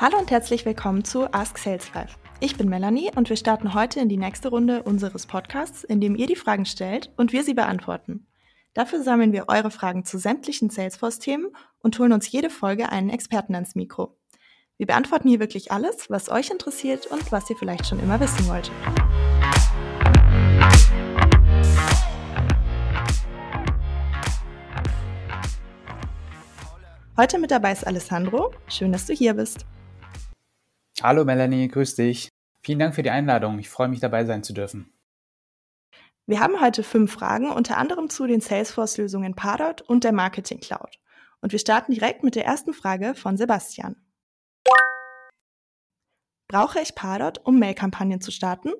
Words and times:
Hallo 0.00 0.16
und 0.16 0.30
herzlich 0.30 0.64
willkommen 0.64 1.04
zu 1.04 1.30
Ask 1.34 1.58
Sales 1.58 1.92
Life. 1.92 2.16
Ich 2.40 2.56
bin 2.56 2.70
Melanie 2.70 3.10
und 3.16 3.28
wir 3.28 3.36
starten 3.36 3.74
heute 3.74 4.00
in 4.00 4.08
die 4.08 4.16
nächste 4.16 4.48
Runde 4.48 4.82
unseres 4.82 5.26
Podcasts, 5.26 5.84
in 5.84 6.00
dem 6.00 6.16
ihr 6.16 6.26
die 6.26 6.36
Fragen 6.36 6.64
stellt 6.64 7.12
und 7.18 7.34
wir 7.34 7.44
sie 7.44 7.52
beantworten. 7.52 8.26
Dafür 8.72 9.02
sammeln 9.02 9.34
wir 9.34 9.50
eure 9.50 9.70
Fragen 9.70 10.06
zu 10.06 10.18
sämtlichen 10.18 10.70
Salesforce-Themen 10.70 11.48
und 11.80 11.98
holen 11.98 12.14
uns 12.14 12.32
jede 12.32 12.48
Folge 12.48 12.88
einen 12.88 13.10
Experten 13.10 13.54
ans 13.54 13.74
Mikro. 13.74 14.16
Wir 14.78 14.86
beantworten 14.86 15.28
hier 15.28 15.38
wirklich 15.38 15.70
alles, 15.70 16.08
was 16.08 16.30
euch 16.30 16.48
interessiert 16.48 17.06
und 17.08 17.30
was 17.30 17.50
ihr 17.50 17.56
vielleicht 17.56 17.86
schon 17.86 18.00
immer 18.00 18.18
wissen 18.20 18.48
wolltet. 18.48 18.72
Heute 27.18 27.38
mit 27.38 27.50
dabei 27.50 27.72
ist 27.72 27.86
Alessandro. 27.86 28.54
Schön, 28.66 28.92
dass 28.92 29.04
du 29.04 29.12
hier 29.12 29.34
bist. 29.34 29.66
Hallo 31.02 31.24
Melanie, 31.24 31.68
grüß 31.68 31.94
dich. 31.94 32.28
Vielen 32.62 32.78
Dank 32.78 32.94
für 32.94 33.02
die 33.02 33.08
Einladung. 33.08 33.58
Ich 33.58 33.70
freue 33.70 33.88
mich 33.88 34.00
dabei 34.00 34.26
sein 34.26 34.42
zu 34.42 34.52
dürfen. 34.52 34.92
Wir 36.26 36.40
haben 36.40 36.60
heute 36.60 36.82
fünf 36.82 37.12
Fragen, 37.12 37.50
unter 37.50 37.78
anderem 37.78 38.10
zu 38.10 38.26
den 38.26 38.42
Salesforce-Lösungen 38.42 39.34
Pardot 39.34 39.80
und 39.80 40.04
der 40.04 40.12
Marketing 40.12 40.60
Cloud. 40.60 40.98
Und 41.40 41.52
wir 41.52 41.58
starten 41.58 41.92
direkt 41.92 42.22
mit 42.22 42.34
der 42.34 42.44
ersten 42.44 42.74
Frage 42.74 43.14
von 43.14 43.38
Sebastian. 43.38 43.96
Brauche 46.48 46.80
ich 46.80 46.94
Pardot, 46.94 47.38
um 47.44 47.58
Mail-Kampagnen 47.58 48.20
zu 48.20 48.30
starten? 48.30 48.72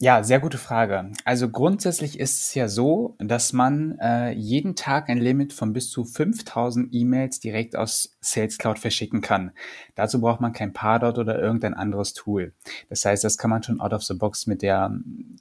Ja, 0.00 0.22
sehr 0.22 0.38
gute 0.38 0.58
Frage. 0.58 1.10
Also 1.24 1.48
grundsätzlich 1.48 2.20
ist 2.20 2.40
es 2.40 2.54
ja 2.54 2.68
so, 2.68 3.16
dass 3.18 3.52
man 3.52 3.98
äh, 3.98 4.30
jeden 4.30 4.76
Tag 4.76 5.08
ein 5.08 5.18
Limit 5.18 5.52
von 5.52 5.72
bis 5.72 5.90
zu 5.90 6.04
5000 6.04 6.94
E-Mails 6.94 7.40
direkt 7.40 7.74
aus 7.74 8.16
Sales 8.20 8.58
Cloud 8.58 8.78
verschicken 8.78 9.22
kann. 9.22 9.50
Dazu 9.96 10.20
braucht 10.20 10.40
man 10.40 10.52
kein 10.52 10.72
Pardot 10.72 11.18
oder 11.18 11.40
irgendein 11.40 11.74
anderes 11.74 12.12
Tool. 12.12 12.52
Das 12.88 13.04
heißt, 13.04 13.24
das 13.24 13.38
kann 13.38 13.50
man 13.50 13.64
schon 13.64 13.80
out 13.80 13.92
of 13.92 14.04
the 14.04 14.14
box 14.14 14.46
mit 14.46 14.62
der 14.62 14.96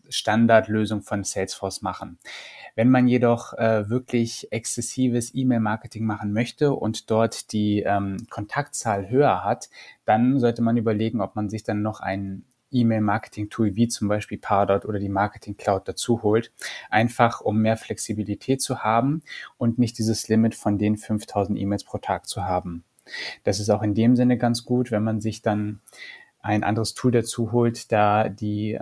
Standardlösung 0.09 1.04
von 1.04 1.23
Salesforce 1.23 1.84
machen. 1.84 2.17
Wenn 2.73 2.89
man 2.89 3.08
jedoch 3.08 3.54
äh, 3.54 3.88
wirklich 3.92 4.52
exzessives 4.52 5.36
E-Mail-Marketing 5.36 6.04
machen 6.04 6.34
möchte 6.34 6.73
und 6.73 7.12
dort 7.12 7.52
die 7.52 7.84
ähm, 7.86 8.26
Kontaktzahl 8.32 9.08
höher 9.08 9.44
hat, 9.44 9.70
dann 10.06 10.39
sollte 10.39 10.64
man 10.64 10.78
überlegen, 10.78 11.22
ob 11.22 11.36
man 11.36 11.48
sich 11.48 11.62
dann 11.62 11.84
noch 11.84 12.00
ein 12.00 12.44
E-Mail-Marketing-Tool 12.72 13.76
wie 13.76 13.88
zum 13.88 14.08
Beispiel 14.08 14.38
Pardot 14.38 14.86
oder 14.86 15.00
die 15.00 15.10
Marketing 15.10 15.58
Cloud 15.58 15.88
dazu 15.88 16.23
holt, 16.23 16.52
einfach 16.90 17.42
um 17.42 17.60
mehr 17.60 17.78
Flexibilität 17.78 18.62
zu 18.62 18.84
haben 18.84 19.22
und 19.58 19.80
nicht 19.80 19.98
dieses 19.98 20.28
Limit 20.28 20.56
von 20.56 20.78
den 20.78 20.98
5000 20.98 21.60
E-Mails 21.60 21.84
pro 21.84 21.98
Tag 21.98 22.28
zu 22.28 22.44
haben. 22.44 22.84
Das 23.44 23.60
ist 23.60 23.70
auch 23.70 23.84
in 23.84 23.94
dem 23.94 24.16
Sinne 24.16 24.38
ganz 24.38 24.66
gut, 24.66 24.92
wenn 24.92 25.04
man 25.04 25.22
sich 25.22 25.42
dann 25.42 25.82
ein 26.42 26.64
anderes 26.64 26.94
Tool 26.94 27.12
dazu 27.12 27.52
holt, 27.52 27.92
da 27.92 28.30
die 28.30 28.80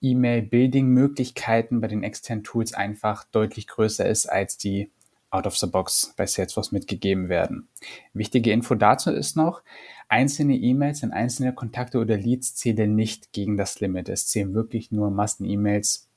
E-Mail-Building-Möglichkeiten 0.00 1.80
bei 1.80 1.88
den 1.88 2.02
externen 2.02 2.44
Tools 2.44 2.74
einfach 2.74 3.24
deutlich 3.24 3.66
größer 3.66 4.06
ist 4.06 4.26
als 4.26 4.56
die 4.56 4.90
out 5.32 5.46
of 5.46 5.56
the 5.56 5.66
box 5.66 6.14
bei 6.16 6.26
Salesforce 6.26 6.72
mitgegeben 6.72 7.28
werden. 7.28 7.68
Wichtige 8.12 8.52
Info 8.52 8.74
dazu 8.74 9.10
ist 9.10 9.36
noch, 9.36 9.62
einzelne 10.08 10.54
E-Mails 10.54 11.02
und 11.02 11.12
einzelne 11.12 11.54
Kontakte 11.54 11.98
oder 11.98 12.16
Leads 12.16 12.54
zählen 12.54 12.94
nicht 12.94 13.32
gegen 13.32 13.56
das 13.56 13.80
Limit. 13.80 14.08
Es 14.08 14.26
zählen 14.28 14.54
wirklich 14.54 14.92
nur 14.92 15.10
Massen-E-Mails, 15.10 16.08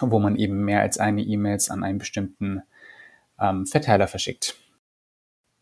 wo 0.00 0.18
man 0.18 0.36
eben 0.36 0.64
mehr 0.64 0.80
als 0.80 0.98
eine 0.98 1.22
E-Mails 1.22 1.70
an 1.70 1.82
einen 1.82 1.98
bestimmten 1.98 2.62
ähm, 3.40 3.66
Verteiler 3.66 4.06
verschickt. 4.06 4.56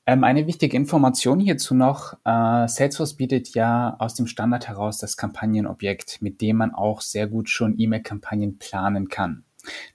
Ähm, 0.07 0.25
eine 0.25 0.49
wichtige 0.49 0.77
Information 0.77 1.39
hierzu 1.39 1.75
noch, 1.75 2.15
äh, 2.25 2.67
Salesforce 2.67 3.15
bietet 3.15 3.55
ja 3.55 3.95
aus 4.01 4.15
dem 4.15 4.27
Standard 4.27 4.67
heraus 4.67 4.99
das 4.99 5.17
Kampagnenobjekt, 5.17 6.21
mit 6.21 6.41
dem 6.41 6.57
man 6.57 6.75
auch 6.75 7.01
sehr 7.01 7.28
gut 7.28 7.49
schon 7.49 7.78
E-Mail-Kampagnen 7.78 8.59
planen 8.59 9.09
kann. 9.09 9.45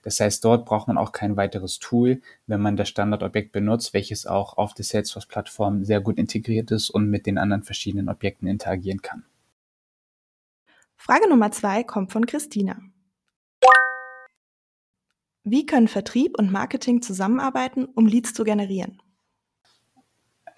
Das 0.02 0.20
heißt, 0.20 0.44
dort 0.44 0.64
braucht 0.64 0.88
man 0.88 0.98
auch 0.98 1.12
kein 1.12 1.36
weiteres 1.36 1.78
Tool, 1.78 2.20
wenn 2.46 2.60
man 2.60 2.76
das 2.76 2.88
Standardobjekt 2.88 3.52
benutzt, 3.52 3.94
welches 3.94 4.26
auch 4.26 4.56
auf 4.56 4.74
der 4.74 4.84
Salesforce-Plattform 4.84 5.84
sehr 5.84 6.00
gut 6.00 6.18
integriert 6.18 6.70
ist 6.70 6.90
und 6.90 7.10
mit 7.10 7.26
den 7.26 7.38
anderen 7.38 7.62
verschiedenen 7.62 8.08
Objekten 8.08 8.48
interagieren 8.48 9.02
kann. 9.02 9.24
Frage 10.96 11.28
Nummer 11.28 11.52
zwei 11.52 11.84
kommt 11.84 12.12
von 12.12 12.26
Christina. 12.26 12.80
Wie 15.44 15.64
können 15.64 15.86
Vertrieb 15.86 16.36
und 16.38 16.50
Marketing 16.50 17.02
zusammenarbeiten, 17.02 17.84
um 17.84 18.06
Leads 18.06 18.34
zu 18.34 18.42
generieren? 18.42 19.00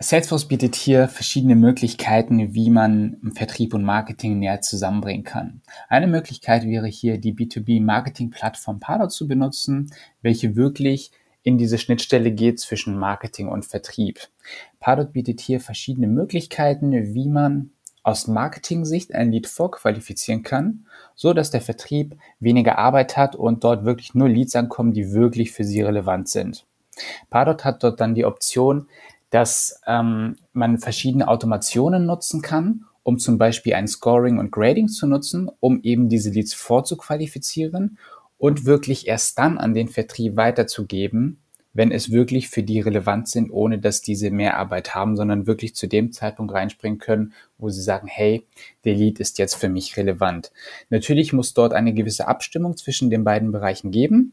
Salesforce 0.00 0.46
bietet 0.46 0.76
hier 0.76 1.08
verschiedene 1.08 1.56
Möglichkeiten, 1.56 2.54
wie 2.54 2.70
man 2.70 3.16
Vertrieb 3.34 3.74
und 3.74 3.82
Marketing 3.82 4.38
näher 4.38 4.60
zusammenbringen 4.60 5.24
kann. 5.24 5.60
Eine 5.88 6.06
Möglichkeit 6.06 6.64
wäre 6.64 6.86
hier 6.86 7.18
die 7.18 7.34
B2B-Marketing-Plattform 7.34 8.78
Pardot 8.78 9.10
zu 9.10 9.26
benutzen, 9.26 9.92
welche 10.22 10.54
wirklich 10.54 11.10
in 11.42 11.58
diese 11.58 11.78
Schnittstelle 11.78 12.30
geht 12.30 12.60
zwischen 12.60 12.96
Marketing 12.96 13.48
und 13.48 13.64
Vertrieb. 13.64 14.20
Pardot 14.78 15.12
bietet 15.12 15.40
hier 15.40 15.60
verschiedene 15.60 16.06
Möglichkeiten, 16.06 16.92
wie 16.92 17.28
man 17.28 17.72
aus 18.04 18.28
Marketing-Sicht 18.28 19.16
ein 19.16 19.32
Lead 19.32 19.48
vorqualifizieren 19.48 20.44
kann, 20.44 20.86
so 21.16 21.32
dass 21.32 21.50
der 21.50 21.60
Vertrieb 21.60 22.16
weniger 22.38 22.78
Arbeit 22.78 23.16
hat 23.16 23.34
und 23.34 23.64
dort 23.64 23.84
wirklich 23.84 24.14
nur 24.14 24.28
Leads 24.28 24.54
ankommen, 24.54 24.92
die 24.92 25.10
wirklich 25.10 25.50
für 25.50 25.64
sie 25.64 25.82
relevant 25.82 26.28
sind. 26.28 26.66
Pardot 27.30 27.64
hat 27.64 27.82
dort 27.82 28.00
dann 28.00 28.14
die 28.14 28.24
Option, 28.24 28.86
dass 29.30 29.80
ähm, 29.86 30.36
man 30.52 30.78
verschiedene 30.78 31.28
Automationen 31.28 32.06
nutzen 32.06 32.42
kann, 32.42 32.84
um 33.02 33.18
zum 33.18 33.38
Beispiel 33.38 33.74
ein 33.74 33.88
Scoring 33.88 34.38
und 34.38 34.50
Grading 34.52 34.88
zu 34.88 35.06
nutzen, 35.06 35.50
um 35.60 35.80
eben 35.82 36.08
diese 36.08 36.30
Leads 36.30 36.54
vorzuqualifizieren 36.54 37.98
und 38.36 38.64
wirklich 38.64 39.06
erst 39.06 39.38
dann 39.38 39.58
an 39.58 39.74
den 39.74 39.88
Vertrieb 39.88 40.36
weiterzugeben, 40.36 41.40
wenn 41.72 41.92
es 41.92 42.10
wirklich 42.10 42.48
für 42.48 42.62
die 42.62 42.80
relevant 42.80 43.28
sind, 43.28 43.50
ohne 43.50 43.78
dass 43.78 44.00
diese 44.00 44.30
Mehrarbeit 44.30 44.94
haben, 44.94 45.16
sondern 45.16 45.46
wirklich 45.46 45.74
zu 45.74 45.86
dem 45.86 46.12
Zeitpunkt 46.12 46.52
reinspringen 46.52 46.98
können, 46.98 47.34
wo 47.56 47.68
sie 47.68 47.82
sagen, 47.82 48.08
hey, 48.08 48.46
der 48.84 48.94
Lead 48.94 49.20
ist 49.20 49.38
jetzt 49.38 49.54
für 49.54 49.68
mich 49.68 49.96
relevant. 49.96 50.50
Natürlich 50.90 51.32
muss 51.32 51.54
dort 51.54 51.74
eine 51.74 51.94
gewisse 51.94 52.26
Abstimmung 52.26 52.76
zwischen 52.76 53.10
den 53.10 53.22
beiden 53.22 53.52
Bereichen 53.52 53.90
geben. 53.90 54.32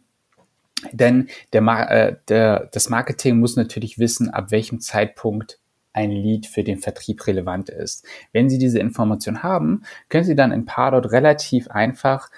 Denn 0.92 1.30
der, 1.54 1.62
äh, 1.90 2.16
der, 2.28 2.70
das 2.72 2.90
Marketing 2.90 3.40
muss 3.40 3.56
natürlich 3.56 3.98
wissen, 3.98 4.30
ab 4.30 4.52
welchem 4.52 4.80
Zeitpunkt 4.80 5.60
ein 5.94 6.12
Lead 6.12 6.46
für 6.46 6.64
den 6.64 6.78
Vertrieb 6.78 7.26
relevant 7.26 7.70
ist. 7.70 8.06
Wenn 8.34 8.50
Sie 8.50 8.58
diese 8.58 8.80
Information 8.80 9.44
haben, 9.44 9.84
können 10.10 10.26
Sie 10.26 10.36
dann 10.36 10.52
in 10.52 10.66
Pardot 10.66 11.12
relativ 11.12 11.70
einfach 11.70 12.30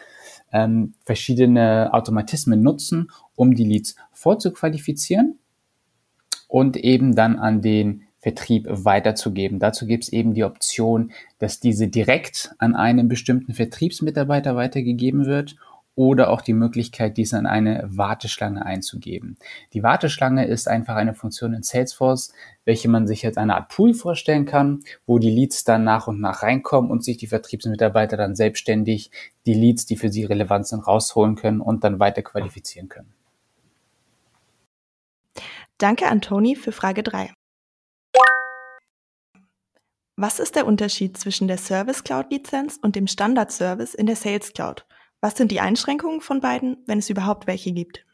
ähm, 0.54 0.94
verschiedene 1.04 1.90
Automatismen 1.92 2.62
nutzen, 2.62 3.10
um 3.36 3.56
die 3.56 3.64
Leads 3.64 3.96
vorzuqualifizieren 4.14 5.40
und 6.48 6.78
eben 6.78 7.16
dann 7.16 7.38
an 7.38 7.62
den 7.62 8.04
Vertrieb 8.20 8.68
weiterzugeben. 8.70 9.60
Dazu 9.60 9.86
gibt 9.86 10.06
es 10.06 10.14
eben 10.14 10.34
die 10.34 10.44
Option, 10.44 11.12
dass 11.40 11.60
diese 11.60 11.88
direkt 11.88 12.54
an 12.58 12.76
einen 12.76 13.08
bestimmten 13.08 13.54
Vertriebsmitarbeiter 13.54 14.56
weitergegeben 14.56 15.26
wird 15.26 15.56
oder 15.98 16.30
auch 16.30 16.42
die 16.42 16.54
Möglichkeit, 16.54 17.18
dies 17.18 17.34
an 17.34 17.48
eine 17.48 17.84
Warteschlange 17.88 18.64
einzugeben. 18.64 19.36
Die 19.74 19.82
Warteschlange 19.82 20.46
ist 20.46 20.68
einfach 20.68 20.96
eine 20.96 21.16
Funktion 21.16 21.54
in 21.54 21.64
Salesforce, 21.64 22.34
welche 22.66 22.88
man 22.88 23.08
sich 23.08 23.26
als 23.26 23.36
eine 23.36 23.56
Art 23.56 23.70
Pool 23.70 23.96
vorstellen 23.96 24.46
kann, 24.46 24.84
wo 25.08 25.18
die 25.18 25.32
Leads 25.32 25.64
dann 25.64 25.84
nach 25.84 26.08
und 26.08 26.22
nach 26.22 26.44
reinkommen 26.44 26.92
und 26.92 27.04
sich 27.04 27.18
die 27.18 27.26
Vertriebsmitarbeiter 27.26 28.16
dann 28.16 28.36
selbstständig 28.36 29.10
die 29.48 29.56
Leads, 29.56 29.88
die 29.88 29.98
für 29.98 30.10
sie 30.10 30.24
relevant 30.24 30.68
sind, 30.68 30.86
rausholen 30.86 31.36
können 31.36 31.62
und 31.62 31.84
dann 31.84 32.00
weiter 32.00 32.22
qualifizieren 32.22 32.90
können. 32.90 33.12
Danke 35.80 36.08
an 36.08 36.22
Toni 36.22 36.56
für 36.56 36.72
Frage 36.72 37.02
3. 37.02 37.34
Was 40.16 40.40
ist 40.40 40.56
der 40.56 40.68
Unterschied 40.68 41.18
zwischen 41.18 41.48
der 41.48 41.58
Service 41.58 42.04
Cloud 42.04 42.32
Lizenz 42.32 42.78
und 42.80 42.96
dem 42.96 43.08
Standard 43.08 43.52
Service 43.52 43.96
in 43.96 44.06
der 44.06 44.16
Sales 44.16 44.54
Cloud? 44.54 44.86
Was 45.22 45.36
sind 45.36 45.52
die 45.52 45.60
Einschränkungen 45.60 46.22
von 46.22 46.42
beiden, 46.42 46.78
wenn 46.86 47.00
es 47.00 47.10
überhaupt 47.10 47.48
welche 47.48 47.72
gibt? 47.72 48.06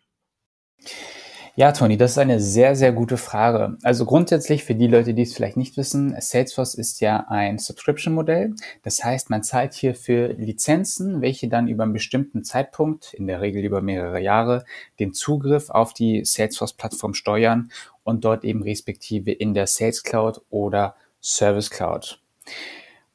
Ja, 1.55 1.71
Toni, 1.71 1.97
das 1.97 2.13
ist 2.13 2.17
eine 2.17 2.39
sehr, 2.39 2.75
sehr 2.75 2.91
gute 2.91 3.15
Frage. 3.15 3.77
Also 3.83 4.05
grundsätzlich 4.05 4.63
für 4.63 4.73
die 4.73 4.87
Leute, 4.87 5.13
die 5.13 5.21
es 5.21 5.35
vielleicht 5.35 5.55
nicht 5.55 5.77
wissen, 5.77 6.15
Salesforce 6.19 6.73
ist 6.73 6.99
ja 6.99 7.27
ein 7.29 7.59
Subscription-Modell. 7.59 8.55
Das 8.81 9.03
heißt, 9.03 9.29
man 9.29 9.43
zahlt 9.43 9.75
hier 9.75 9.93
für 9.93 10.29
Lizenzen, 10.29 11.21
welche 11.21 11.49
dann 11.49 11.67
über 11.67 11.83
einen 11.83 11.93
bestimmten 11.93 12.43
Zeitpunkt, 12.43 13.13
in 13.13 13.27
der 13.27 13.41
Regel 13.41 13.63
über 13.63 13.81
mehrere 13.81 14.19
Jahre, 14.19 14.65
den 14.99 15.13
Zugriff 15.13 15.69
auf 15.69 15.93
die 15.93 16.25
Salesforce-Plattform 16.25 17.13
steuern 17.13 17.69
und 18.03 18.25
dort 18.25 18.43
eben 18.45 18.63
respektive 18.63 19.31
in 19.31 19.53
der 19.53 19.67
Sales 19.67 20.01
Cloud 20.01 20.41
oder 20.49 20.95
Service 21.21 21.69
Cloud. 21.69 22.19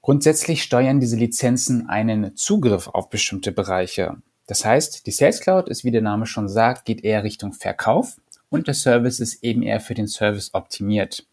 Grundsätzlich 0.08 0.62
steuern 0.62 1.00
diese 1.00 1.16
Lizenzen 1.16 1.86
einen 1.86 2.34
Zugriff 2.34 2.88
auf 2.88 3.10
bestimmte 3.10 3.52
Bereiche. 3.52 4.16
Das 4.46 4.64
heißt, 4.64 5.06
die 5.06 5.10
Sales 5.10 5.40
Cloud 5.42 5.68
ist, 5.68 5.84
wie 5.84 5.90
der 5.90 6.00
Name 6.00 6.24
schon 6.24 6.48
sagt, 6.48 6.86
geht 6.86 7.04
eher 7.04 7.24
Richtung 7.24 7.52
Verkauf 7.52 8.16
und 8.48 8.68
der 8.68 8.72
Service 8.72 9.20
ist 9.20 9.44
eben 9.44 9.62
eher 9.62 9.80
für 9.80 9.92
den 9.92 10.08
Service 10.08 10.54
optimiert. 10.54 11.26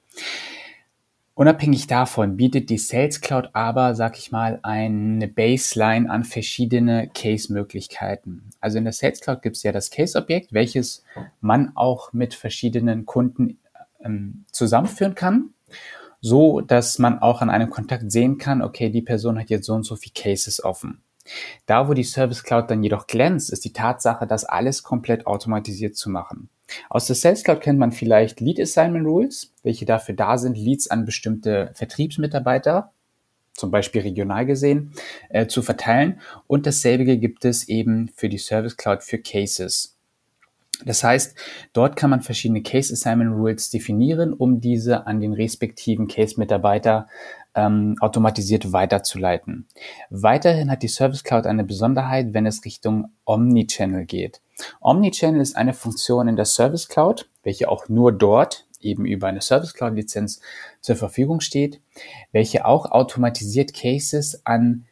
Unabhängig 1.36 1.88
davon 1.88 2.36
bietet 2.36 2.69
die 2.69 2.77
Sales 2.77 3.22
Cloud 3.22 3.51
aber, 3.54 3.95
sag 3.95 4.18
ich 4.18 4.33
mal, 4.33 4.60
eine 4.62 5.30
Baseline 5.30 6.10
an 6.10 6.25
verschiedene 6.25 7.10
Case-Möglichkeiten. 7.13 8.50
Also 8.60 8.78
in 8.78 8.83
der 8.83 8.92
Sales 8.92 9.21
Cloud 9.21 9.42
gibt 9.42 9.56
es 9.56 9.63
ja 9.63 9.71
das 9.71 9.89
Case-Objekt, 9.89 10.51
welches 10.51 11.06
man 11.39 11.71
auch 11.78 12.12
mit 12.12 12.33
verschiedenen 12.33 13.06
Kunden 13.06 13.57
ähm, 14.04 14.44
zusammenführen 14.51 15.16
kann, 15.16 15.51
so 16.25 16.60
dass 16.60 16.98
man 16.98 17.19
auch 17.19 17.44
an 17.44 17.51
einem 17.51 17.69
Kontakt 17.69 18.12
sehen 18.12 18.39
kann, 18.39 18.63
okay, 18.63 18.89
die 18.89 19.04
Person 19.04 19.38
hat 19.38 19.51
jetzt 19.51 19.68
so 19.68 19.75
und 19.75 19.83
so 19.83 19.95
viele 19.95 20.13
Cases 20.16 20.63
offen. 20.63 21.04
Da, 21.68 21.88
wo 21.88 21.94
die 21.94 22.04
Service 22.04 22.44
Cloud 22.44 22.72
dann 22.72 22.81
jedoch 22.81 23.06
glänzt, 23.06 23.51
ist 23.51 23.63
die 23.63 23.74
Tatsache, 23.74 24.25
das 24.25 24.44
alles 24.44 24.81
komplett 24.81 25.27
automatisiert 25.27 25.95
zu 25.95 26.10
machen. 26.10 26.50
Aus 26.89 27.06
der 27.06 27.16
Sales 27.16 27.44
Cloud 27.44 27.62
kennt 27.62 27.77
man 27.77 27.92
vielleicht 27.92 28.39
Lead 28.39 28.60
Assignment 28.60 29.06
Rules, 29.06 29.54
welche 29.62 29.86
dafür 29.86 30.16
da 30.16 30.39
sind, 30.39 30.57
Leads 30.57 30.89
an 30.89 31.06
bestimmte 31.06 31.69
Vertriebsmitarbeiter, 31.75 32.92
zum 33.54 33.69
Beispiel 33.69 34.01
regional 34.01 34.48
gesehen, 34.48 34.94
äh, 35.30 35.45
zu 35.45 35.62
verteilen. 35.62 36.19
Und 36.48 36.66
dasselbe 36.66 37.06
gibt 37.18 37.45
es 37.45 37.69
eben 37.69 38.10
für 38.16 38.30
die 38.30 38.39
Service 38.39 38.78
Cloud 38.78 39.04
für 39.04 39.19
Cases. 39.19 39.94
Das 40.86 41.04
heißt, 41.04 41.36
dort 41.74 41.96
kann 41.96 42.10
man 42.10 42.22
verschiedene 42.22 42.62
Case 42.62 42.94
Assignment 42.94 43.32
Rules 43.32 43.70
definieren, 43.70 44.34
um 44.34 44.62
diese 44.62 45.08
an 45.08 45.20
den 45.20 45.34
respektiven 45.34 46.08
Case-Mitarbeiter 46.08 47.08
ähm, 47.56 47.96
automatisiert 48.00 48.72
weiterzuleiten. 48.72 49.68
Weiterhin 50.10 50.70
hat 50.70 50.84
die 50.84 50.88
Service 50.88 51.24
Cloud 51.24 51.46
eine 51.46 51.64
Besonderheit, 51.64 52.34
wenn 52.34 52.46
es 52.46 52.66
Richtung 52.66 53.12
Omnichannel 53.26 54.06
geht. 54.06 54.42
Omnichannel 54.82 55.42
ist 55.42 55.56
eine 55.56 55.74
Funktion 55.74 56.28
in 56.28 56.36
der 56.36 56.46
Service 56.46 56.88
Cloud, 56.88 57.30
welche 57.44 57.70
auch 57.70 57.90
nur 57.90 58.12
dort 58.12 58.66
eben 58.81 59.06
über 59.06 59.28
eine 59.28 59.42
Service 59.42 59.74
Cloud 59.74 59.96
Lizenz 59.96 60.42
zur 60.81 60.96
Verfügung 60.96 61.40
steht, 61.40 61.81
welche 62.31 62.66
auch 62.66 62.92
automatisiert 62.92 63.74
Cases 63.74 64.42
an 64.46 64.86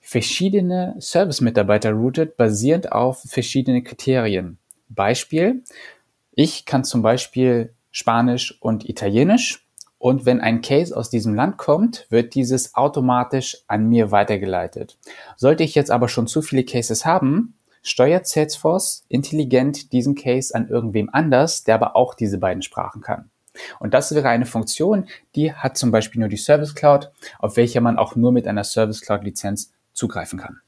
verschiedene 0.00 0.96
Service-Mitarbeiter 1.00 1.92
routet, 1.92 2.36
basierend 2.36 2.92
auf 2.92 3.22
verschiedene 3.22 3.82
Kriterien. 3.82 4.57
Beispiel, 4.88 5.62
ich 6.32 6.64
kann 6.64 6.84
zum 6.84 7.02
Beispiel 7.02 7.74
Spanisch 7.90 8.56
und 8.60 8.88
Italienisch 8.88 9.66
und 9.98 10.24
wenn 10.26 10.40
ein 10.40 10.62
Case 10.62 10.96
aus 10.96 11.10
diesem 11.10 11.34
Land 11.34 11.58
kommt, 11.58 12.06
wird 12.10 12.34
dieses 12.34 12.74
automatisch 12.74 13.58
an 13.66 13.88
mir 13.88 14.12
weitergeleitet. 14.12 14.96
Sollte 15.36 15.64
ich 15.64 15.74
jetzt 15.74 15.90
aber 15.90 16.08
schon 16.08 16.28
zu 16.28 16.40
viele 16.40 16.64
Cases 16.64 17.04
haben, 17.04 17.54
steuert 17.82 18.26
Salesforce 18.28 19.04
intelligent 19.08 19.92
diesen 19.92 20.14
Case 20.14 20.54
an 20.54 20.68
irgendwem 20.68 21.10
anders, 21.12 21.64
der 21.64 21.74
aber 21.74 21.96
auch 21.96 22.14
diese 22.14 22.38
beiden 22.38 22.62
Sprachen 22.62 23.02
kann. 23.02 23.30
Und 23.80 23.92
das 23.92 24.14
wäre 24.14 24.28
eine 24.28 24.46
Funktion, 24.46 25.08
die 25.34 25.52
hat 25.52 25.76
zum 25.76 25.90
Beispiel 25.90 26.20
nur 26.20 26.28
die 26.28 26.36
Service 26.36 26.76
Cloud, 26.76 27.10
auf 27.40 27.56
welcher 27.56 27.80
man 27.80 27.98
auch 27.98 28.14
nur 28.14 28.30
mit 28.30 28.46
einer 28.46 28.62
Service 28.62 29.00
Cloud 29.00 29.24
Lizenz 29.24 29.72
zugreifen 29.92 30.38
kann. 30.38 30.60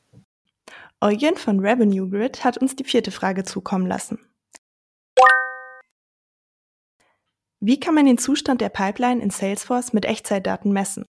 Eugen 1.02 1.36
von 1.36 1.60
Revenue 1.60 2.10
Grid 2.10 2.44
hat 2.44 2.58
uns 2.58 2.76
die 2.76 2.84
vierte 2.84 3.10
Frage 3.10 3.42
zukommen 3.44 3.86
lassen. 3.86 4.18
Wie 7.58 7.80
kann 7.80 7.94
man 7.94 8.04
den 8.04 8.18
Zustand 8.18 8.60
der 8.60 8.68
Pipeline 8.68 9.22
in 9.22 9.30
Salesforce 9.30 9.94
mit 9.94 10.04
Echtzeitdaten 10.04 10.72
messen? 10.72 11.06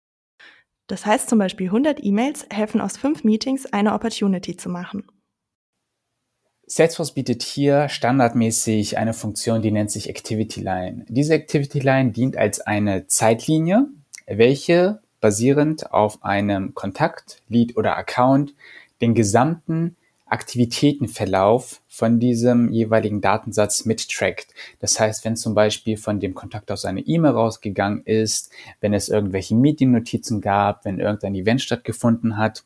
Das 0.87 1.05
heißt 1.05 1.29
zum 1.29 1.39
Beispiel 1.39 1.67
100 1.67 2.03
E-Mails 2.03 2.47
helfen 2.51 2.81
aus 2.81 2.97
fünf 2.97 3.25
Meetings 3.25 3.67
eine 3.67 3.93
Opportunity 3.93 4.57
zu 4.57 4.71
machen. 4.71 5.07
Salesforce 6.67 7.13
bietet 7.13 7.43
hier 7.43 7.91
standardmäßig 7.91 8.97
eine 8.97 9.13
Funktion, 9.13 9.61
die 9.61 9.71
nennt 9.71 9.91
sich 9.91 10.09
Activity 10.09 10.63
Line. 10.63 11.05
Diese 11.09 11.35
Activity 11.35 11.81
Line 11.81 12.13
dient 12.13 12.39
als 12.39 12.63
eine 12.63 13.07
Zeitlinie, 13.07 13.89
welche 14.27 15.03
basierend 15.21 15.93
auf 15.93 16.23
einem 16.23 16.75
Kontakt, 16.75 17.43
Lead 17.49 17.77
oder 17.77 17.99
Account 17.99 18.55
den 19.01 19.15
gesamten 19.15 19.97
Aktivitätenverlauf 20.27 21.83
von 21.87 22.19
diesem 22.19 22.73
jeweiligen 22.73 23.21
Datensatz 23.21 23.85
mittrackt. 23.85 24.49
Das 24.81 24.99
heißt, 24.99 25.25
wenn 25.25 25.37
zum 25.37 25.55
Beispiel 25.55 25.97
von 25.97 26.19
dem 26.19 26.35
Kontakt 26.35 26.71
aus 26.73 26.85
eine 26.85 27.03
E-Mail 27.03 27.33
rausgegangen 27.33 28.03
ist, 28.05 28.51
wenn 28.81 28.95
es 28.95 29.09
irgendwelche 29.09 29.55
Meeting-Notizen 29.55 30.41
gab, 30.41 30.85
wenn 30.87 30.99
irgendein 30.99 31.35
Event 31.35 31.61
stattgefunden 31.61 32.39
hat 32.39 32.65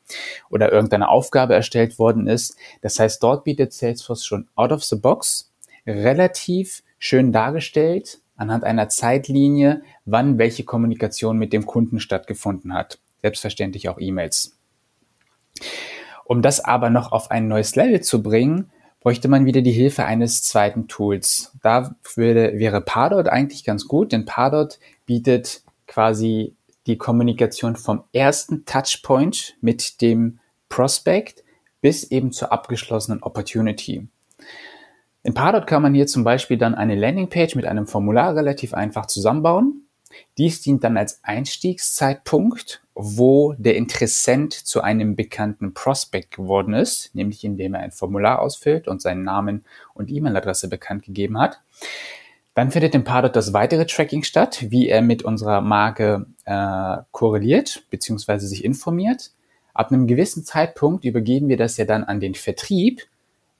oder 0.50 0.72
irgendeine 0.72 1.08
Aufgabe 1.08 1.54
erstellt 1.54 1.98
worden 1.98 2.26
ist. 2.26 2.56
Das 2.80 2.98
heißt, 2.98 3.22
dort 3.22 3.44
bietet 3.44 3.72
Salesforce 3.72 4.24
schon 4.24 4.48
out 4.54 4.72
of 4.72 4.84
the 4.84 4.96
box 4.96 5.52
relativ 5.86 6.82
schön 6.98 7.32
dargestellt 7.32 8.20
anhand 8.36 8.64
einer 8.64 8.88
Zeitlinie, 8.88 9.82
wann 10.04 10.38
welche 10.38 10.64
Kommunikation 10.64 11.36
mit 11.36 11.52
dem 11.52 11.66
Kunden 11.66 12.00
stattgefunden 12.00 12.72
hat. 12.72 12.98
Selbstverständlich 13.20 13.88
auch 13.88 13.98
E-Mails. 13.98 14.56
Um 16.28 16.42
das 16.42 16.60
aber 16.62 16.90
noch 16.90 17.10
auf 17.10 17.30
ein 17.30 17.48
neues 17.48 17.74
Level 17.74 18.02
zu 18.02 18.22
bringen, 18.22 18.70
bräuchte 19.00 19.28
man 19.28 19.46
wieder 19.46 19.62
die 19.62 19.72
Hilfe 19.72 20.04
eines 20.04 20.42
zweiten 20.42 20.86
Tools. 20.86 21.56
Da 21.62 21.96
würde, 22.14 22.58
wäre 22.58 22.82
Pardot 22.82 23.28
eigentlich 23.28 23.64
ganz 23.64 23.88
gut, 23.88 24.12
denn 24.12 24.26
Pardot 24.26 24.78
bietet 25.06 25.62
quasi 25.86 26.54
die 26.86 26.98
Kommunikation 26.98 27.76
vom 27.76 28.04
ersten 28.12 28.66
Touchpoint 28.66 29.56
mit 29.62 30.02
dem 30.02 30.38
Prospect 30.68 31.44
bis 31.80 32.04
eben 32.04 32.30
zur 32.30 32.52
abgeschlossenen 32.52 33.22
Opportunity. 33.22 34.06
In 35.22 35.32
Pardot 35.32 35.66
kann 35.66 35.80
man 35.80 35.94
hier 35.94 36.06
zum 36.06 36.24
Beispiel 36.24 36.58
dann 36.58 36.74
eine 36.74 36.94
Landingpage 36.94 37.54
mit 37.54 37.64
einem 37.64 37.86
Formular 37.86 38.36
relativ 38.36 38.74
einfach 38.74 39.06
zusammenbauen 39.06 39.88
dies 40.36 40.60
dient 40.60 40.84
dann 40.84 40.96
als 40.96 41.20
Einstiegszeitpunkt, 41.22 42.82
wo 43.00 43.54
der 43.58 43.76
Interessent 43.76 44.52
zu 44.52 44.80
einem 44.80 45.14
bekannten 45.14 45.72
Prospect 45.72 46.32
geworden 46.32 46.74
ist, 46.74 47.14
nämlich 47.14 47.44
indem 47.44 47.74
er 47.74 47.80
ein 47.80 47.92
Formular 47.92 48.42
ausfüllt 48.42 48.88
und 48.88 49.00
seinen 49.00 49.22
Namen 49.22 49.64
und 49.94 50.10
E-Mail-Adresse 50.10 50.68
bekannt 50.68 51.04
gegeben 51.04 51.38
hat. 51.38 51.60
Dann 52.54 52.72
findet 52.72 52.96
im 52.96 53.04
Pardot 53.04 53.36
das 53.36 53.52
weitere 53.52 53.86
Tracking 53.86 54.24
statt, 54.24 54.66
wie 54.70 54.88
er 54.88 55.00
mit 55.00 55.22
unserer 55.22 55.60
Marke 55.60 56.26
äh, 56.44 56.96
korreliert 57.12 57.84
bzw. 57.90 58.38
sich 58.38 58.64
informiert. 58.64 59.30
Ab 59.74 59.92
einem 59.92 60.08
gewissen 60.08 60.44
Zeitpunkt 60.44 61.04
übergeben 61.04 61.48
wir 61.48 61.56
das 61.56 61.76
ja 61.76 61.84
dann 61.84 62.02
an 62.02 62.18
den 62.18 62.34
Vertrieb, 62.34 63.02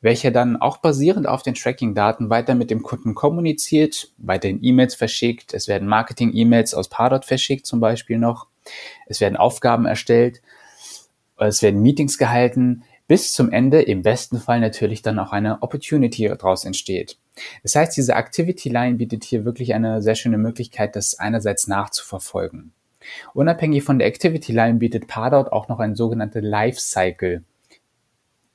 welcher 0.00 0.32
dann 0.32 0.56
auch 0.56 0.78
basierend 0.78 1.28
auf 1.28 1.44
den 1.44 1.54
Tracking-Daten 1.54 2.28
weiter 2.28 2.56
mit 2.56 2.72
dem 2.72 2.82
Kunden 2.82 3.14
kommuniziert, 3.14 4.10
weiterhin 4.18 4.58
E-Mails 4.64 4.96
verschickt. 4.96 5.54
Es 5.54 5.68
werden 5.68 5.86
Marketing-E-Mails 5.86 6.74
aus 6.74 6.88
Pardot 6.88 7.24
verschickt 7.24 7.66
zum 7.66 7.78
Beispiel 7.78 8.18
noch. 8.18 8.48
Es 9.06 9.20
werden 9.20 9.36
Aufgaben 9.36 9.86
erstellt. 9.86 10.42
Es 11.36 11.62
werden 11.62 11.82
Meetings 11.82 12.18
gehalten, 12.18 12.82
bis 13.06 13.32
zum 13.32 13.50
Ende 13.50 13.80
im 13.80 14.02
besten 14.02 14.38
Fall 14.38 14.60
natürlich 14.60 15.02
dann 15.02 15.18
auch 15.18 15.32
eine 15.32 15.62
Opportunity 15.62 16.28
daraus 16.28 16.64
entsteht. 16.64 17.16
Das 17.62 17.74
heißt, 17.74 17.96
diese 17.96 18.12
Activity 18.12 18.68
Line 18.68 18.96
bietet 18.96 19.24
hier 19.24 19.44
wirklich 19.44 19.74
eine 19.74 20.02
sehr 20.02 20.14
schöne 20.14 20.38
Möglichkeit, 20.38 20.94
das 20.94 21.18
einerseits 21.18 21.68
nachzuverfolgen. 21.68 22.72
Unabhängig 23.32 23.84
von 23.84 23.98
der 23.98 24.08
Activity 24.08 24.52
Line 24.52 24.78
bietet 24.78 25.06
Pardot 25.06 25.52
auch 25.52 25.68
noch 25.68 25.78
ein 25.80 25.94
sogenannte 25.94 26.40
Lifecycle 26.40 27.44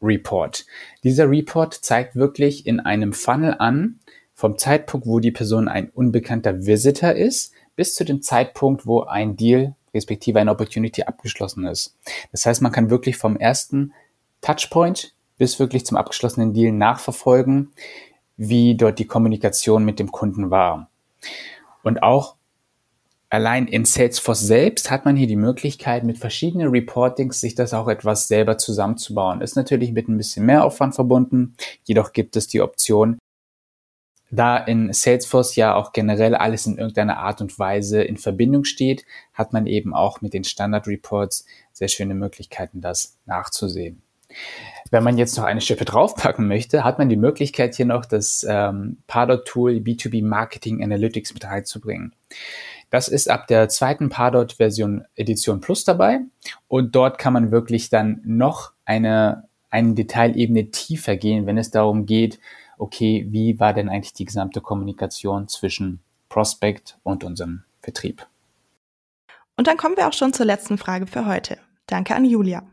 Report. 0.02 0.66
Dieser 1.04 1.30
Report 1.30 1.74
zeigt 1.74 2.16
wirklich 2.16 2.68
in 2.68 2.80
einem 2.80 3.14
Funnel 3.14 3.56
an, 3.58 4.00
vom 4.36 4.58
Zeitpunkt, 4.58 5.08
wo 5.08 5.20
die 5.20 5.32
Person 5.32 5.68
ein 5.68 5.90
unbekannter 5.90 6.66
Visitor 6.66 7.14
ist, 7.14 7.54
bis 7.76 7.96
zu 7.96 8.04
dem 8.04 8.22
Zeitpunkt, 8.22 8.86
wo 8.86 9.02
ein 9.02 9.36
Deal 9.36 9.76
respektive 9.94 10.40
eine 10.40 10.52
Opportunity 10.52 11.04
abgeschlossen 11.04 11.66
ist. 11.66 11.98
Das 12.32 12.46
heißt, 12.46 12.62
man 12.62 12.72
kann 12.72 12.90
wirklich 12.90 13.18
vom 13.18 13.38
ersten 13.38 13.94
Touchpoint 14.42 15.16
bis 15.38 15.60
wirklich 15.60 15.86
zum 15.86 15.98
abgeschlossenen 15.98 16.54
Deal 16.54 16.72
nachverfolgen, 16.72 17.72
wie 18.38 18.76
dort 18.76 19.00
die 19.00 19.08
Kommunikation 19.08 19.86
mit 19.86 20.00
dem 20.00 20.12
Kunden 20.12 20.50
war. 20.50 20.90
Und 21.84 22.02
auch 22.04 22.36
allein 23.30 23.68
in 23.68 23.84
Salesforce 23.84 24.42
selbst 24.42 24.92
hat 24.92 25.06
man 25.06 25.16
hier 25.16 25.28
die 25.28 25.36
Möglichkeit, 25.36 26.04
mit 26.04 26.20
verschiedenen 26.20 26.70
Reportings 26.70 27.42
sich 27.42 27.56
das 27.56 27.74
auch 27.74 27.88
etwas 27.88 28.28
selber 28.28 28.58
zusammenzubauen. 28.58 29.42
Ist 29.42 29.56
natürlich 29.56 29.92
mit 29.92 30.08
ein 30.08 30.18
bisschen 30.18 30.46
mehr 30.46 30.64
Aufwand 30.64 30.94
verbunden, 30.94 31.56
jedoch 31.84 32.14
gibt 32.14 32.36
es 32.36 32.48
die 32.48 32.62
Option, 32.62 33.18
da 34.36 34.58
in 34.58 34.92
Salesforce 34.92 35.56
ja 35.56 35.76
auch 35.76 35.94
generell 35.94 36.36
alles 36.36 36.66
in 36.66 36.78
irgendeiner 36.78 37.18
Art 37.18 37.42
und 37.42 37.58
Weise 37.60 38.04
in 38.04 38.18
Verbindung 38.18 38.64
steht, 38.64 39.06
hat 39.34 39.54
man 39.54 39.68
eben 39.68 39.94
auch 39.94 40.22
mit 40.22 40.34
den 40.34 40.44
Standard 40.44 40.88
Reports 40.88 41.46
sehr 41.72 41.88
schöne 41.88 42.16
Möglichkeiten, 42.16 42.82
das 42.82 43.18
nachzusehen. 43.26 44.02
Wenn 44.90 45.04
man 45.04 45.18
jetzt 45.18 45.38
noch 45.38 45.44
eine 45.44 45.62
Schippe 45.62 45.86
draufpacken 45.86 46.48
möchte, 46.48 46.84
hat 46.84 46.98
man 46.98 47.10
die 47.10 47.16
Möglichkeit, 47.16 47.76
hier 47.76 47.86
noch 47.86 48.06
das 48.06 48.46
ähm, 48.48 48.98
Pardot-Tool 49.08 49.74
B2B 49.74 50.24
Marketing 50.24 50.84
Analytics 50.84 51.34
mit 51.34 51.46
reinzubringen. 51.46 52.16
Das 52.90 53.08
ist 53.08 53.30
ab 53.30 53.48
der 53.48 53.70
zweiten 53.70 54.10
Pardot 54.10 54.54
Version 54.54 55.04
Edition 55.16 55.62
Plus 55.62 55.84
dabei 55.84 56.20
und 56.68 56.96
dort 56.96 57.18
kann 57.18 57.34
man 57.34 57.52
wirklich 57.52 57.90
dann 57.90 58.22
noch 58.24 58.72
eine, 58.86 59.46
eine 59.70 59.94
Detailebene 59.94 60.70
tiefer 60.70 61.16
gehen, 61.16 61.46
wenn 61.46 61.58
es 61.58 61.72
darum 61.72 62.06
geht, 62.06 62.40
okay, 62.84 63.26
wie 63.30 63.62
war 63.62 63.74
denn 63.74 63.88
eigentlich 63.88 64.12
die 64.12 64.26
gesamte 64.26 64.60
Kommunikation 64.60 65.48
zwischen 65.48 66.02
Prospect 66.28 66.98
und 67.04 67.24
unserem 67.24 67.64
Vertrieb? 67.82 68.28
Und 69.56 69.68
dann 69.68 69.78
kommen 69.78 69.96
wir 69.96 70.08
auch 70.08 70.14
schon 70.14 70.34
zur 70.34 70.46
letzten 70.46 70.78
Frage 70.78 71.08
für 71.08 71.26
heute. 71.26 71.58
Danke 71.88 72.14
an 72.14 72.26
Julia. 72.26 72.64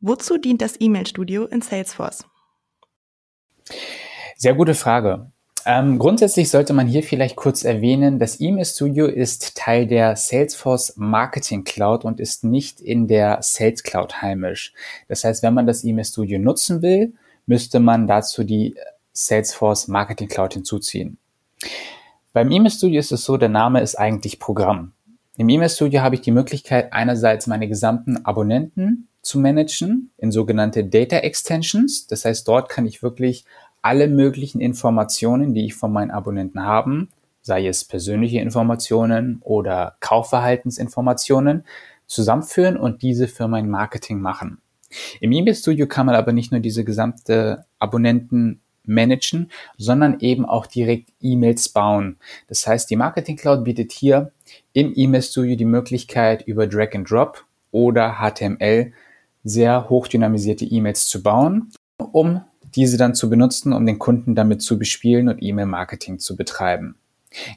Wozu 0.00 0.36
dient 0.36 0.60
das 0.62 0.80
E-Mail-Studio 0.80 1.44
in 1.46 1.62
Salesforce? 1.62 2.26
Sehr 4.36 4.54
gute 4.54 4.74
Frage. 4.74 5.30
Ähm, 5.64 5.98
grundsätzlich 5.98 6.50
sollte 6.50 6.72
man 6.72 6.88
hier 6.88 7.04
vielleicht 7.04 7.36
kurz 7.36 7.64
erwähnen, 7.64 8.18
das 8.18 8.40
E-Mail 8.40 8.66
Studio 8.66 9.06
ist 9.06 9.56
Teil 9.56 9.86
der 9.86 10.16
Salesforce 10.16 10.94
Marketing 10.96 11.62
Cloud 11.62 12.04
und 12.04 12.20
ist 12.20 12.44
nicht 12.44 12.80
in 12.80 13.06
der 13.06 13.38
Sales 13.42 13.82
Cloud 13.84 14.20
heimisch. 14.20 14.74
Das 15.08 15.24
heißt, 15.24 15.42
wenn 15.44 15.54
man 15.54 15.66
das 15.66 15.84
E-Mail 15.84 16.04
Studio 16.04 16.38
nutzen 16.38 16.82
will, 16.82 17.14
müsste 17.46 17.80
man 17.80 18.06
dazu 18.06 18.44
die 18.44 18.74
Salesforce 19.12 19.88
Marketing 19.88 20.28
Cloud 20.28 20.54
hinzuziehen. 20.54 21.18
Beim 22.32 22.50
E-Mail 22.50 22.70
Studio 22.70 22.98
ist 22.98 23.12
es 23.12 23.24
so, 23.24 23.36
der 23.36 23.48
Name 23.48 23.80
ist 23.80 23.94
eigentlich 23.94 24.40
Programm. 24.40 24.92
Im 25.36 25.48
E-Mail 25.48 25.68
Studio 25.68 26.02
habe 26.02 26.16
ich 26.16 26.20
die 26.20 26.30
Möglichkeit, 26.30 26.92
einerseits 26.92 27.46
meine 27.46 27.68
gesamten 27.68 28.24
Abonnenten 28.24 29.08
zu 29.22 29.38
managen 29.38 30.10
in 30.18 30.30
sogenannte 30.30 30.84
Data 30.84 31.16
Extensions. 31.16 32.06
Das 32.06 32.24
heißt, 32.24 32.46
dort 32.46 32.68
kann 32.68 32.86
ich 32.86 33.02
wirklich 33.02 33.44
alle 33.82 34.08
möglichen 34.08 34.60
Informationen, 34.60 35.54
die 35.54 35.66
ich 35.66 35.74
von 35.74 35.92
meinen 35.92 36.10
Abonnenten 36.10 36.62
haben, 36.62 37.08
sei 37.42 37.66
es 37.66 37.84
persönliche 37.84 38.40
Informationen 38.40 39.38
oder 39.42 39.96
Kaufverhaltensinformationen, 40.00 41.64
zusammenführen 42.06 42.76
und 42.76 43.02
diese 43.02 43.28
für 43.28 43.48
mein 43.48 43.68
Marketing 43.68 44.20
machen. 44.20 44.58
Im 45.20 45.32
E-Mail 45.32 45.54
Studio 45.54 45.86
kann 45.86 46.06
man 46.06 46.14
aber 46.14 46.32
nicht 46.32 46.52
nur 46.52 46.60
diese 46.60 46.84
gesamte 46.84 47.64
Abonnenten 47.78 48.60
managen, 48.86 49.50
sondern 49.76 50.20
eben 50.20 50.44
auch 50.44 50.66
direkt 50.66 51.10
E-Mails 51.20 51.68
bauen. 51.68 52.16
Das 52.48 52.66
heißt, 52.66 52.90
die 52.90 52.96
Marketing 52.96 53.36
Cloud 53.36 53.64
bietet 53.64 53.92
hier 53.92 54.32
im 54.72 54.92
E-Mail 54.94 55.22
Studio 55.22 55.56
die 55.56 55.64
Möglichkeit, 55.64 56.46
über 56.46 56.66
Drag 56.66 56.94
and 56.94 57.10
Drop 57.10 57.44
oder 57.70 58.18
HTML 58.20 58.92
sehr 59.42 59.88
hochdynamisierte 59.88 60.64
E-Mails 60.64 61.06
zu 61.06 61.22
bauen, 61.22 61.70
um 62.12 62.42
diese 62.74 62.96
dann 62.96 63.14
zu 63.14 63.30
benutzen, 63.30 63.72
um 63.72 63.86
den 63.86 63.98
Kunden 63.98 64.34
damit 64.34 64.62
zu 64.62 64.78
bespielen 64.78 65.28
und 65.28 65.42
E-Mail-Marketing 65.42 66.18
zu 66.18 66.36
betreiben. 66.36 66.96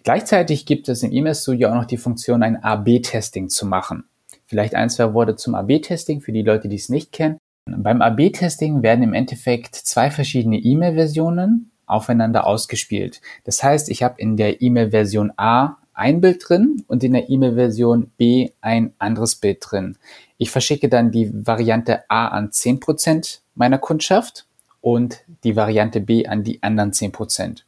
Gleichzeitig 0.04 0.66
gibt 0.66 0.90
es 0.90 1.04
im 1.04 1.12
E-Mail 1.12 1.36
Studio 1.36 1.70
auch 1.70 1.76
noch 1.76 1.86
die 1.86 1.98
Funktion, 1.98 2.44
ein 2.44 2.62
AB-Testing 2.64 3.50
zu 3.50 3.66
machen. 3.66 4.06
Vielleicht 4.48 4.76
ein, 4.76 4.90
zwei 4.90 5.14
Worte 5.14 5.36
zum 5.36 5.56
AB-Testing 5.56 6.22
für 6.22 6.32
die 6.32 6.42
Leute, 6.42 6.70
die 6.70 6.78
es 6.78 6.90
nicht 6.90 7.12
kennen. 7.12 7.38
Beim 7.66 8.02
AB-Testing 8.02 8.82
werden 8.82 9.04
im 9.04 9.14
Endeffekt 9.14 9.76
zwei 9.76 10.10
verschiedene 10.10 10.58
E-Mail-Versionen 10.58 11.72
aufeinander 11.86 12.48
ausgespielt. 12.48 13.22
Das 13.44 13.62
heißt, 13.62 13.90
ich 13.90 14.04
habe 14.04 14.20
in 14.20 14.38
der 14.38 14.62
E-Mail-Version 14.62 15.34
A 15.38 15.78
ein 15.94 16.22
Bild 16.22 16.48
drin 16.48 16.84
und 16.88 17.04
in 17.04 17.14
der 17.14 17.30
E-Mail-Version 17.30 18.12
B 18.18 18.52
ein 18.62 18.94
anderes 19.00 19.36
Bild 19.36 19.58
drin. 19.62 19.98
Ich 20.38 20.52
verschicke 20.52 20.90
dann 20.90 21.12
die 21.12 21.30
Variante 21.34 22.10
A 22.10 22.28
an 22.28 22.50
10% 22.50 23.40
meiner 23.56 23.80
Kundschaft 23.80 24.46
und 24.80 25.24
die 25.44 25.56
Variante 25.56 26.00
B 26.00 26.28
an 26.28 26.44
die 26.44 26.62
anderen 26.64 26.92
10%. 26.92 27.64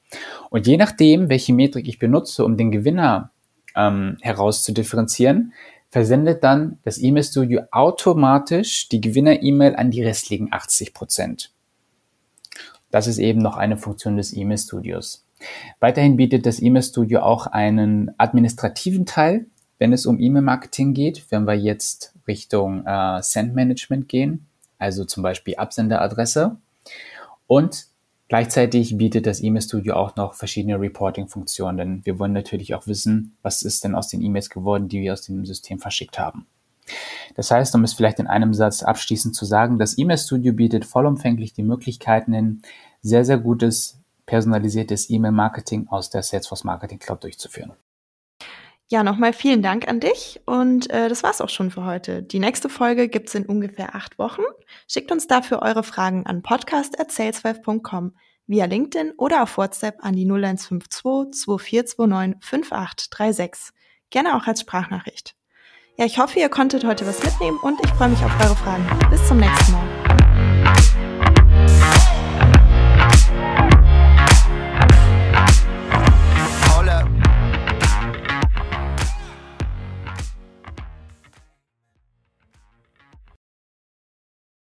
Und 0.50 0.68
je 0.68 0.78
nachdem, 0.78 1.30
welche 1.30 1.54
Metrik 1.54 1.88
ich 1.88 2.00
benutze, 2.00 2.46
um 2.46 2.56
den 2.56 2.72
Gewinner 2.72 3.32
ähm, 3.76 4.18
herauszudifferenzieren, 4.22 5.54
versendet 5.90 6.44
dann 6.44 6.78
das 6.84 6.98
E-Mail 6.98 7.24
Studio 7.24 7.62
automatisch 7.72 8.90
die 8.90 9.02
Gewinner-E-Mail 9.02 9.76
an 9.76 9.92
die 9.92 10.04
restlichen 10.04 10.52
80%. 10.52 11.50
Das 12.92 13.08
ist 13.08 13.18
eben 13.18 13.40
noch 13.40 13.58
eine 13.58 13.78
Funktion 13.78 14.18
des 14.18 14.36
E-Mail 14.36 14.58
Studios. 14.58 15.26
Weiterhin 15.80 16.18
bietet 16.18 16.46
das 16.46 16.62
E-Mail 16.62 16.84
Studio 16.84 17.22
auch 17.22 17.48
einen 17.48 18.12
administrativen 18.18 19.06
Teil, 19.06 19.46
wenn 19.78 19.94
es 19.94 20.06
um 20.06 20.20
E-Mail-Marketing 20.20 20.94
geht, 20.94 21.26
wenn 21.30 21.46
wir 21.46 21.56
jetzt 21.56 22.14
Richtung 22.28 22.86
äh, 22.86 23.22
Send-Management 23.22 24.10
gehen, 24.10 24.46
also 24.78 25.06
zum 25.06 25.24
Beispiel 25.24 25.56
Absenderadresse. 25.56 26.58
Und 27.48 27.89
gleichzeitig 28.30 28.98
bietet 28.98 29.26
das 29.26 29.44
E-Mail 29.44 29.62
Studio 29.62 29.96
auch 29.96 30.16
noch 30.16 30.36
verschiedene 30.36 30.80
Reporting-Funktionen, 30.80 31.78
denn 31.78 32.06
wir 32.06 32.18
wollen 32.18 32.32
natürlich 32.32 32.74
auch 32.74 32.88
wissen, 32.88 33.36
was 33.42 33.62
ist 33.62 33.84
denn 33.84 33.96
aus 33.96 34.08
den 34.08 34.22
E-Mails 34.22 34.50
geworden, 34.50 34.88
die 34.88 35.02
wir 35.02 35.12
aus 35.12 35.24
dem 35.24 35.46
System 35.46 35.80
verschickt 35.80 36.18
haben. 36.18 36.48
Das 37.36 37.52
heißt, 37.52 37.76
um 37.76 37.84
es 37.84 37.94
vielleicht 37.94 38.20
in 38.20 38.28
einem 38.28 38.54
Satz 38.54 38.84
abschließend 38.84 39.36
zu 39.36 39.46
sagen, 39.46 39.78
das 39.78 39.98
E-Mail 39.98 40.18
Studio 40.18 40.54
bietet 40.54 40.86
vollumfänglich 40.86 41.54
die 41.54 41.64
Möglichkeiten, 41.64 42.34
ein 42.34 42.62
sehr, 43.02 43.26
sehr 43.26 43.38
gutes 43.38 44.00
personalisiertes 44.26 45.10
E-Mail-Marketing 45.10 45.88
aus 45.90 46.10
der 46.10 46.24
Salesforce 46.24 46.64
Marketing 46.64 47.00
Cloud 47.00 47.24
durchzuführen. 47.24 47.74
Ja, 48.92 49.04
nochmal 49.04 49.34
vielen 49.34 49.62
Dank 49.62 49.88
an 49.88 50.00
dich 50.00 50.42
und 50.46 50.90
äh, 50.90 51.10
das 51.10 51.22
war's 51.22 51.42
auch 51.42 51.50
schon 51.50 51.70
für 51.70 51.86
heute. 51.86 52.24
Die 52.24 52.40
nächste 52.40 52.70
Folge 52.70 53.08
gibt's 53.08 53.36
in 53.36 53.46
ungefähr 53.46 53.94
acht 53.94 54.18
Wochen. 54.18 54.42
Schickt 54.88 55.12
uns 55.12 55.28
dafür 55.28 55.62
eure 55.62 55.84
Fragen 55.84 56.26
an 56.26 56.42
podcast.salesforce.com 56.42 58.16
via 58.48 58.66
LinkedIn 58.66 59.14
oder 59.16 59.44
auf 59.44 59.58
WhatsApp 59.58 59.98
an 60.04 60.16
die 60.16 60.26
0152 60.26 61.40
2429 61.44 62.44
5836. 62.44 63.76
Gerne 64.10 64.36
auch 64.36 64.48
als 64.48 64.62
Sprachnachricht. 64.62 65.36
Ja, 65.96 66.06
ich 66.06 66.18
hoffe, 66.18 66.40
ihr 66.40 66.50
konntet 66.50 66.84
heute 66.84 67.06
was 67.06 67.24
mitnehmen 67.24 67.60
und 67.62 67.80
ich 67.84 67.92
freue 67.92 68.10
mich 68.10 68.24
auf 68.24 68.32
eure 68.44 68.56
Fragen. 68.56 68.88
Bis 69.12 69.28
zum 69.28 69.38
nächsten 69.38 69.72
Mal. 69.72 69.99